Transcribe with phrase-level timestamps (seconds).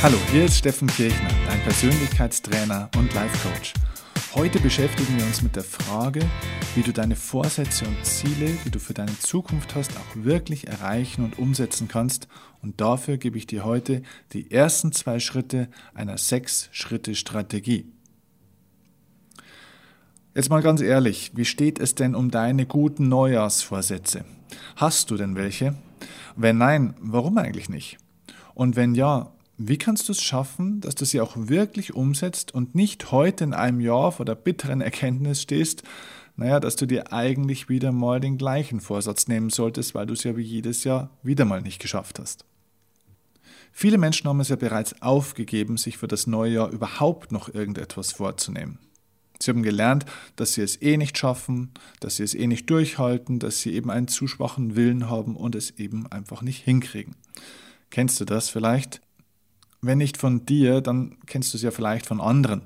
[0.00, 3.74] Hallo, hier ist Steffen Kirchner, dein Persönlichkeitstrainer und Life Coach.
[4.32, 6.20] Heute beschäftigen wir uns mit der Frage,
[6.76, 11.24] wie du deine Vorsätze und Ziele, die du für deine Zukunft hast, auch wirklich erreichen
[11.24, 12.28] und umsetzen kannst.
[12.62, 14.02] Und dafür gebe ich dir heute
[14.32, 17.90] die ersten zwei Schritte einer Sechs-Schritte-Strategie.
[20.32, 24.24] Jetzt mal ganz ehrlich, wie steht es denn um deine guten Neujahrsvorsätze?
[24.76, 25.74] Hast du denn welche?
[26.36, 27.98] Wenn nein, warum eigentlich nicht?
[28.54, 32.76] Und wenn ja, wie kannst du es schaffen, dass du sie auch wirklich umsetzt und
[32.76, 35.82] nicht heute in einem Jahr vor der bitteren Erkenntnis stehst,
[36.36, 40.22] naja, dass du dir eigentlich wieder mal den gleichen Vorsatz nehmen solltest, weil du es
[40.22, 42.44] ja wie jedes Jahr wieder mal nicht geschafft hast.
[43.72, 48.12] Viele Menschen haben es ja bereits aufgegeben, sich für das neue Jahr überhaupt noch irgendetwas
[48.12, 48.78] vorzunehmen.
[49.40, 50.04] Sie haben gelernt,
[50.36, 53.90] dass sie es eh nicht schaffen, dass sie es eh nicht durchhalten, dass sie eben
[53.90, 57.16] einen zu schwachen Willen haben und es eben einfach nicht hinkriegen.
[57.90, 59.00] Kennst du das vielleicht?
[59.80, 62.62] Wenn nicht von dir, dann kennst du es ja vielleicht von anderen.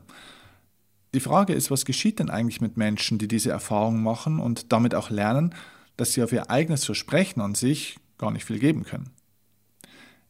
[1.15, 4.95] Die Frage ist, was geschieht denn eigentlich mit Menschen, die diese Erfahrung machen und damit
[4.95, 5.55] auch lernen,
[5.97, 9.11] dass sie auf ihr eigenes Versprechen an sich gar nicht viel geben können?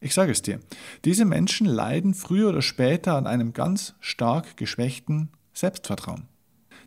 [0.00, 0.58] Ich sage es dir,
[1.04, 6.26] diese Menschen leiden früher oder später an einem ganz stark geschwächten Selbstvertrauen.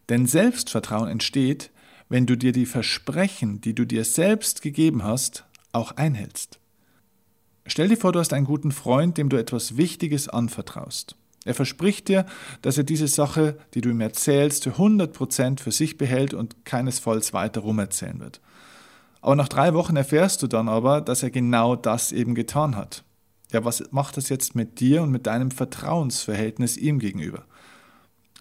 [0.10, 1.72] Denn Selbstvertrauen entsteht,
[2.10, 6.60] wenn du dir die Versprechen, die du dir selbst gegeben hast, auch einhältst.
[7.68, 11.16] Stell dir vor, du hast einen guten Freund, dem du etwas Wichtiges anvertraust.
[11.46, 12.26] Er verspricht dir,
[12.62, 17.34] dass er diese Sache, die du ihm erzählst, zu 100% für sich behält und keinesfalls
[17.34, 18.42] weiter rumerzählen wird.
[19.22, 23.04] Aber nach drei Wochen erfährst du dann aber, dass er genau das eben getan hat.
[23.52, 27.46] Ja, was macht das jetzt mit dir und mit deinem Vertrauensverhältnis ihm gegenüber?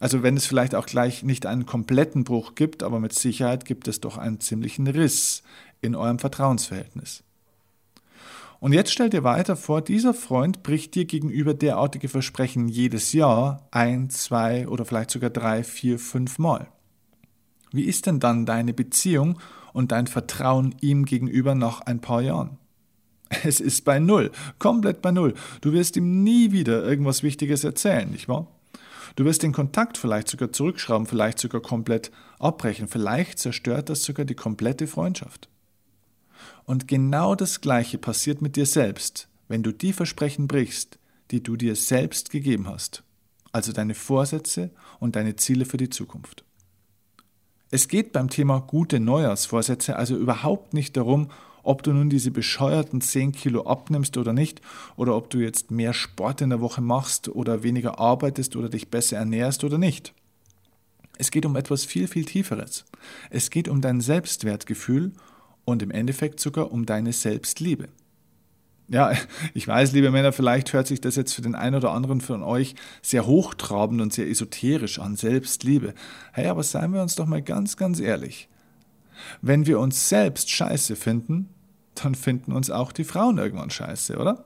[0.00, 3.89] Also wenn es vielleicht auch gleich nicht einen kompletten Bruch gibt, aber mit Sicherheit gibt
[3.89, 5.42] es doch einen ziemlichen Riss
[5.80, 7.23] in eurem Vertrauensverhältnis.
[8.64, 13.69] Und jetzt stell dir weiter vor, dieser Freund bricht dir gegenüber derartige Versprechen jedes Jahr
[13.70, 16.69] ein, zwei oder vielleicht sogar drei, vier, fünf Mal.
[17.73, 19.39] Wie ist denn dann deine Beziehung
[19.74, 22.57] und dein Vertrauen ihm gegenüber nach ein paar Jahren?
[23.45, 25.35] Es ist bei Null, komplett bei Null.
[25.61, 28.47] Du wirst ihm nie wieder irgendwas Wichtiges erzählen, nicht wahr?
[29.14, 34.24] Du wirst den Kontakt vielleicht sogar zurückschrauben, vielleicht sogar komplett abbrechen, vielleicht zerstört das sogar
[34.24, 35.51] die komplette Freundschaft.
[36.64, 40.98] Und genau das Gleiche passiert mit dir selbst, wenn du die Versprechen brichst,
[41.30, 43.02] die du dir selbst gegeben hast,
[43.52, 44.70] also deine Vorsätze
[45.01, 46.45] und deine Ziele für die Zukunft.
[47.70, 51.29] Es geht beim Thema gute Neujahrsvorsätze also überhaupt nicht darum,
[51.64, 54.61] ob du nun diese bescheuerten 10 Kilo abnimmst oder nicht,
[54.97, 58.91] oder ob du jetzt mehr Sport in der Woche machst oder weniger arbeitest oder dich
[58.91, 60.13] besser ernährst oder nicht.
[61.17, 62.85] Es geht um etwas viel, viel Tieferes.
[63.30, 65.13] Es geht um dein Selbstwertgefühl
[65.64, 67.89] und im Endeffekt sogar um deine Selbstliebe.
[68.89, 69.13] Ja,
[69.55, 72.42] ich weiß, liebe Männer, vielleicht hört sich das jetzt für den einen oder anderen von
[72.42, 75.95] euch sehr hochtrabend und sehr esoterisch an, Selbstliebe.
[76.33, 78.48] Hey, aber seien wir uns doch mal ganz, ganz ehrlich.
[79.41, 81.48] Wenn wir uns selbst scheiße finden,
[81.95, 84.45] dann finden uns auch die Frauen irgendwann scheiße, oder?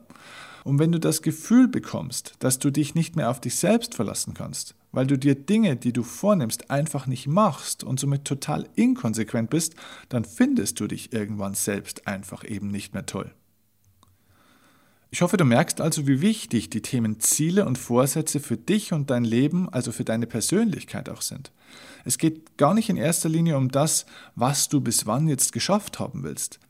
[0.65, 4.35] Und wenn du das Gefühl bekommst, dass du dich nicht mehr auf dich selbst verlassen
[4.35, 9.51] kannst, weil du dir Dinge, die du vornimmst, einfach nicht machst und somit total inkonsequent
[9.51, 9.75] bist,
[10.09, 13.33] dann findest du dich irgendwann selbst einfach eben nicht mehr toll.
[15.11, 19.09] Ich hoffe, du merkst also, wie wichtig die Themen Ziele und Vorsätze für dich und
[19.09, 21.51] dein Leben, also für deine Persönlichkeit auch sind.
[22.05, 24.05] Es geht gar nicht in erster Linie um das,
[24.35, 26.61] was du bis wann jetzt geschafft haben willst.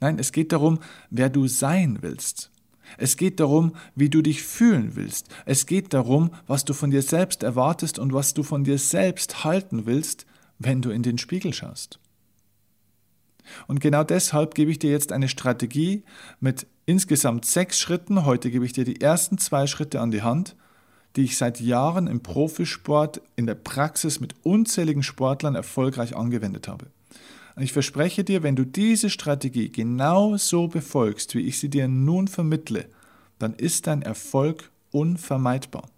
[0.00, 0.78] Nein, es geht darum,
[1.08, 2.50] wer du sein willst.
[2.98, 5.28] Es geht darum, wie du dich fühlen willst.
[5.44, 9.44] Es geht darum, was du von dir selbst erwartest und was du von dir selbst
[9.44, 10.26] halten willst,
[10.58, 11.98] wenn du in den Spiegel schaust.
[13.66, 16.02] Und genau deshalb gebe ich dir jetzt eine Strategie
[16.40, 18.24] mit insgesamt sechs Schritten.
[18.24, 20.56] Heute gebe ich dir die ersten zwei Schritte an die Hand,
[21.16, 26.86] die ich seit Jahren im Profisport in der Praxis mit unzähligen Sportlern erfolgreich angewendet habe.
[27.56, 31.88] Und ich verspreche dir, wenn du diese Strategie genau so befolgst, wie ich sie dir
[31.88, 32.86] nun vermittle,
[33.38, 35.88] dann ist dein Erfolg unvermeidbar.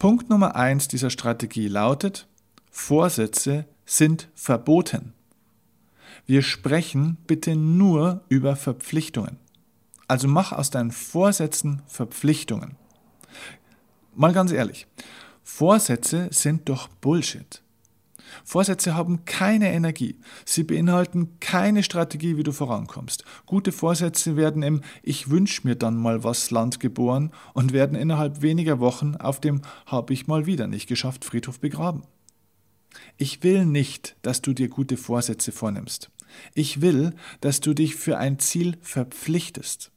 [0.00, 2.26] Punkt Nummer eins dieser Strategie lautet,
[2.72, 5.12] Vorsätze sind verboten.
[6.26, 9.38] Wir sprechen bitte nur über Verpflichtungen.
[10.08, 12.76] Also mach aus deinen Vorsätzen Verpflichtungen.
[14.16, 14.88] Mal ganz ehrlich,
[15.44, 17.61] Vorsätze sind doch Bullshit.
[18.44, 20.18] Vorsätze haben keine Energie.
[20.44, 23.24] Sie beinhalten keine Strategie, wie du vorankommst.
[23.46, 28.42] Gute Vorsätze werden im Ich wünsch mir dann mal was Land geboren und werden innerhalb
[28.42, 32.02] weniger Wochen auf dem Hab ich mal wieder nicht geschafft Friedhof begraben.
[33.16, 36.10] Ich will nicht, dass du dir gute Vorsätze vornimmst.
[36.54, 39.90] Ich will, dass du dich für ein Ziel verpflichtest.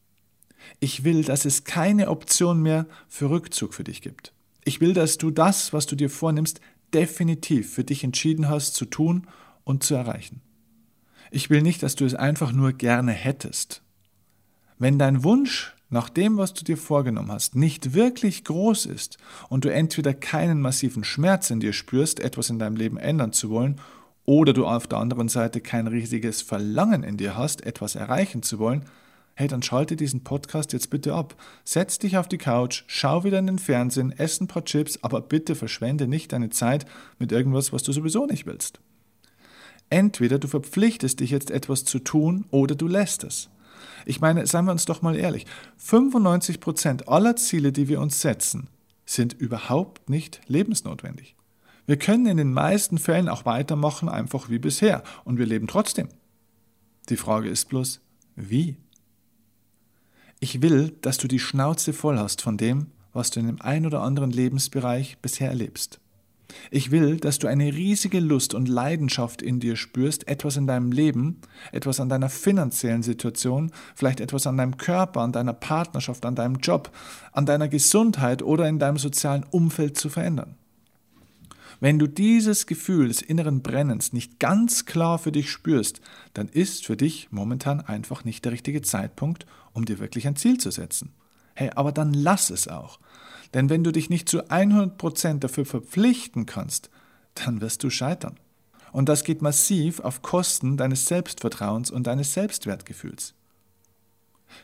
[0.79, 4.33] Ich will, dass es keine Option mehr für Rückzug für dich gibt.
[4.63, 6.59] Ich will, dass du das, was du dir vornimmst,
[6.95, 9.27] definitiv für dich entschieden hast zu tun
[9.65, 10.41] und zu erreichen.
[11.29, 13.83] Ich will nicht, dass du es einfach nur gerne hättest.
[14.79, 19.17] Wenn dein Wunsch nach dem, was du dir vorgenommen hast, nicht wirklich groß ist
[19.49, 23.49] und du entweder keinen massiven Schmerz in dir spürst, etwas in deinem Leben ändern zu
[23.49, 23.79] wollen,
[24.23, 28.57] oder du auf der anderen Seite kein riesiges Verlangen in dir hast, etwas erreichen zu
[28.57, 28.85] wollen,
[29.35, 31.35] hey, dann schalte diesen Podcast jetzt bitte ab.
[31.65, 35.21] Setz dich auf die Couch, schau wieder in den Fernsehen, ess ein paar Chips, aber
[35.21, 36.85] bitte verschwende nicht deine Zeit
[37.19, 38.79] mit irgendwas, was du sowieso nicht willst.
[39.89, 43.49] Entweder du verpflichtest dich jetzt etwas zu tun oder du lässt es.
[44.05, 45.45] Ich meine, seien wir uns doch mal ehrlich,
[45.83, 48.69] 95% aller Ziele, die wir uns setzen,
[49.05, 51.35] sind überhaupt nicht lebensnotwendig.
[51.85, 56.07] Wir können in den meisten Fällen auch weitermachen, einfach wie bisher, und wir leben trotzdem.
[57.09, 58.01] Die Frage ist bloß,
[58.35, 58.77] wie?
[60.39, 63.85] Ich will, dass du die Schnauze voll hast von dem, was du in dem ein
[63.85, 65.99] oder anderen Lebensbereich bisher erlebst.
[66.69, 70.91] Ich will, dass du eine riesige Lust und Leidenschaft in dir spürst, etwas in deinem
[70.91, 71.41] Leben,
[71.71, 76.57] etwas an deiner finanziellen Situation, vielleicht etwas an deinem Körper, an deiner Partnerschaft, an deinem
[76.57, 76.91] Job,
[77.31, 80.55] an deiner Gesundheit oder in deinem sozialen Umfeld zu verändern.
[81.79, 85.99] Wenn du dieses Gefühl des inneren Brennens nicht ganz klar für dich spürst,
[86.33, 89.45] dann ist für dich momentan einfach nicht der richtige Zeitpunkt,
[89.75, 91.13] um dir wirklich ein Ziel zu setzen.
[91.53, 92.99] Hey, aber dann lass es auch.
[93.53, 96.89] Denn wenn du dich nicht zu 100% dafür verpflichten kannst,
[97.35, 98.39] dann wirst du scheitern.
[98.91, 103.33] Und das geht massiv auf Kosten deines Selbstvertrauens und deines Selbstwertgefühls.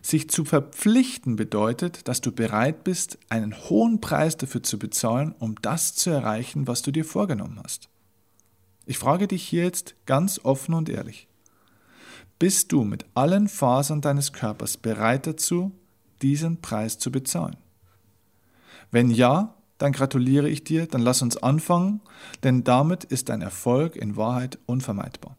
[0.01, 5.55] Sich zu verpflichten bedeutet, dass du bereit bist, einen hohen Preis dafür zu bezahlen, um
[5.61, 7.89] das zu erreichen, was du dir vorgenommen hast.
[8.85, 11.27] Ich frage dich hier jetzt ganz offen und ehrlich.
[12.41, 15.73] Bist du mit allen Fasern deines Körpers bereit dazu,
[16.23, 17.55] diesen Preis zu bezahlen?
[18.89, 22.01] Wenn ja, dann gratuliere ich dir, dann lass uns anfangen,
[22.41, 25.37] denn damit ist dein Erfolg in Wahrheit unvermeidbar.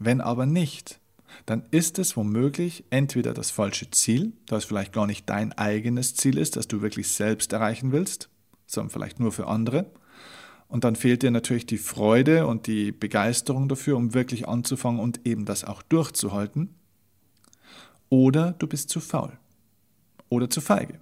[0.00, 0.98] Wenn aber nicht,
[1.46, 6.16] dann ist es womöglich entweder das falsche Ziel, da es vielleicht gar nicht dein eigenes
[6.16, 8.28] Ziel ist, das du wirklich selbst erreichen willst,
[8.66, 9.88] sondern vielleicht nur für andere.
[10.68, 15.26] Und dann fehlt dir natürlich die Freude und die Begeisterung dafür, um wirklich anzufangen und
[15.26, 16.74] eben das auch durchzuhalten.
[18.10, 19.32] Oder du bist zu faul
[20.28, 21.00] oder zu feige.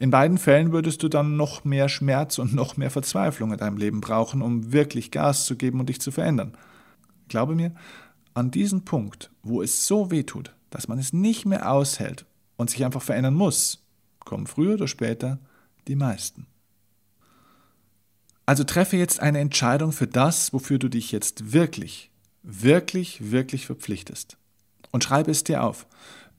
[0.00, 3.76] In beiden Fällen würdest du dann noch mehr Schmerz und noch mehr Verzweiflung in deinem
[3.76, 6.56] Leben brauchen, um wirklich Gas zu geben und dich zu verändern.
[7.28, 7.74] Glaube mir,
[8.34, 12.26] an diesem Punkt, wo es so weh tut, dass man es nicht mehr aushält
[12.56, 13.84] und sich einfach verändern muss,
[14.24, 15.38] kommen früher oder später
[15.86, 16.46] die meisten.
[18.46, 22.10] Also treffe jetzt eine Entscheidung für das, wofür du dich jetzt wirklich,
[22.42, 24.36] wirklich, wirklich verpflichtest.
[24.90, 25.86] Und schreibe es dir auf.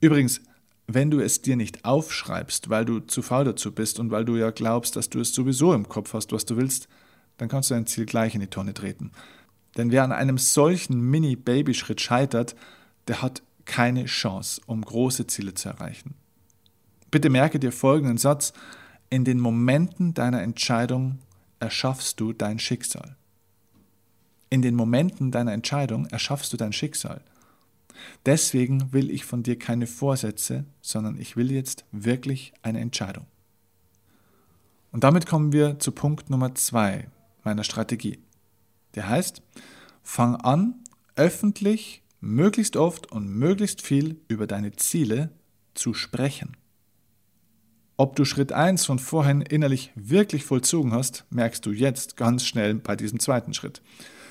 [0.00, 0.40] Übrigens,
[0.86, 4.36] wenn du es dir nicht aufschreibst, weil du zu faul dazu bist und weil du
[4.36, 6.88] ja glaubst, dass du es sowieso im Kopf hast, was du willst,
[7.38, 9.10] dann kannst du dein Ziel gleich in die Tonne treten.
[9.76, 12.54] Denn wer an einem solchen Mini-Baby-Schritt scheitert,
[13.08, 16.14] der hat keine Chance, um große Ziele zu erreichen.
[17.10, 18.52] Bitte merke dir folgenden Satz.
[19.10, 21.18] In den Momenten deiner Entscheidung
[21.60, 23.16] erschaffst du dein Schicksal.
[24.50, 27.22] In den Momenten deiner Entscheidung erschaffst du dein Schicksal.
[28.24, 33.26] Deswegen will ich von dir keine Vorsätze, sondern ich will jetzt wirklich eine Entscheidung.
[34.92, 37.08] Und damit kommen wir zu Punkt Nummer zwei
[37.42, 38.18] meiner Strategie.
[38.94, 39.42] Der heißt,
[40.02, 40.82] fang an,
[41.16, 45.30] öffentlich, möglichst oft und möglichst viel über deine Ziele
[45.74, 46.56] zu sprechen.
[47.98, 52.74] Ob du Schritt 1 von vorhin innerlich wirklich vollzogen hast, merkst du jetzt ganz schnell
[52.74, 53.80] bei diesem zweiten Schritt.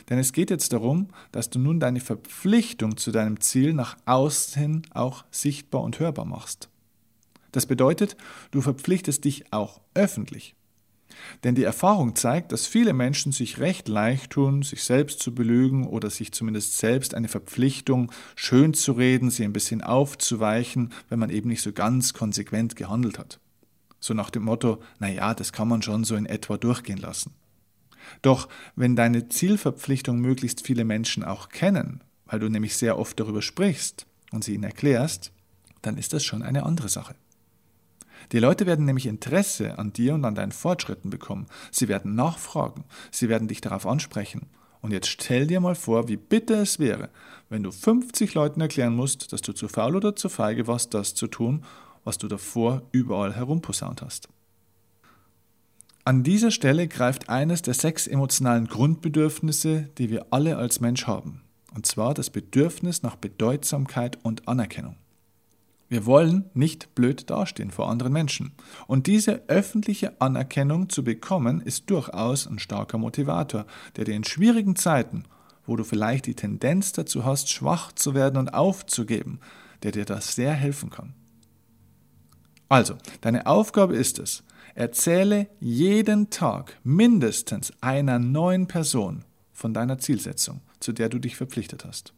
[0.07, 4.61] Denn es geht jetzt darum, dass du nun deine Verpflichtung zu deinem Ziel nach außen
[4.61, 6.69] hin auch sichtbar und hörbar machst.
[7.53, 8.15] Das bedeutet,
[8.51, 10.55] du verpflichtest dich auch öffentlich.
[11.43, 15.87] Denn die Erfahrung zeigt, dass viele Menschen sich recht leicht tun, sich selbst zu belügen
[15.87, 21.31] oder sich zumindest selbst eine Verpflichtung schön zu reden, sie ein bisschen aufzuweichen, wenn man
[21.31, 23.39] eben nicht so ganz konsequent gehandelt hat.
[24.05, 27.33] So nach dem Motto, na ja, das kann man schon so in etwa durchgehen lassen.
[28.21, 33.41] Doch wenn deine Zielverpflichtung möglichst viele Menschen auch kennen, weil du nämlich sehr oft darüber
[33.41, 35.31] sprichst und sie ihnen erklärst,
[35.81, 37.15] dann ist das schon eine andere Sache.
[38.31, 41.47] Die Leute werden nämlich Interesse an dir und an deinen Fortschritten bekommen.
[41.71, 44.45] Sie werden nachfragen, sie werden dich darauf ansprechen.
[44.81, 47.09] Und jetzt stell dir mal vor, wie bitter es wäre,
[47.49, 51.15] wenn du 50 Leuten erklären musst, dass du zu faul oder zu feige warst, das
[51.15, 51.63] zu tun,
[52.05, 54.29] was du davor überall herumposaunt hast.
[56.05, 61.41] An dieser Stelle greift eines der sechs emotionalen Grundbedürfnisse, die wir alle als Mensch haben,
[61.73, 64.95] und zwar das Bedürfnis nach Bedeutsamkeit und Anerkennung.
[65.87, 68.53] Wir wollen nicht blöd dastehen vor anderen Menschen.
[68.87, 74.75] Und diese öffentliche Anerkennung zu bekommen, ist durchaus ein starker Motivator, der dir in schwierigen
[74.75, 75.25] Zeiten,
[75.67, 79.39] wo du vielleicht die Tendenz dazu hast, schwach zu werden und aufzugeben,
[79.83, 81.13] der dir das sehr helfen kann.
[82.69, 84.43] Also, deine Aufgabe ist es,
[84.73, 91.85] erzähle jeden Tag mindestens einer neuen Person von deiner Zielsetzung, zu der du dich verpflichtet
[91.85, 92.13] hast.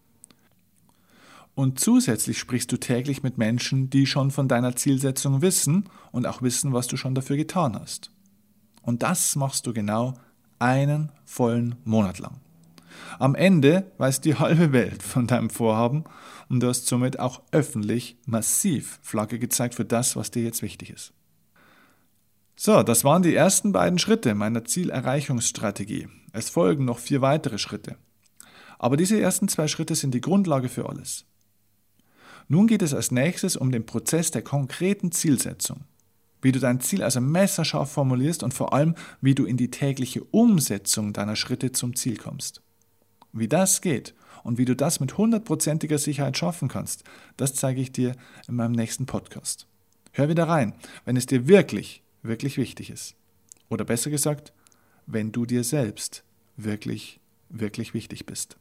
[1.53, 6.41] Und zusätzlich sprichst du täglich mit Menschen, die schon von deiner Zielsetzung wissen und auch
[6.41, 8.11] wissen, was du schon dafür getan hast.
[8.83, 10.13] Und das machst du genau
[10.59, 12.39] einen vollen Monat lang.
[13.19, 16.03] Am Ende weiß die halbe Welt von deinem Vorhaben
[16.49, 20.91] und du hast somit auch öffentlich massiv Flagge gezeigt für das, was dir jetzt wichtig
[20.91, 21.13] ist.
[22.55, 26.07] So, das waren die ersten beiden Schritte meiner Zielerreichungsstrategie.
[26.33, 27.97] Es folgen noch vier weitere Schritte.
[28.79, 31.25] Aber diese ersten zwei Schritte sind die Grundlage für alles.
[32.47, 35.81] Nun geht es als nächstes um den Prozess der konkreten Zielsetzung.
[36.41, 40.23] Wie du dein Ziel also messerscharf formulierst und vor allem, wie du in die tägliche
[40.23, 42.61] Umsetzung deiner Schritte zum Ziel kommst.
[43.33, 47.03] Wie das geht und wie du das mit hundertprozentiger Sicherheit schaffen kannst,
[47.35, 48.15] das zeige ich dir
[48.47, 49.67] in meinem nächsten Podcast.
[50.13, 50.73] Hör wieder rein,
[51.05, 53.15] wenn es dir wirklich, wirklich wichtig ist.
[53.69, 54.53] Oder besser gesagt,
[55.05, 56.23] wenn du dir selbst
[56.55, 57.19] wirklich,
[57.49, 58.57] wirklich wichtig bist.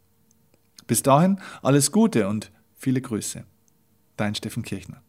[0.87, 3.45] Bis dahin alles Gute und viele Grüße.
[4.17, 5.03] Dein Steffen Kirchner.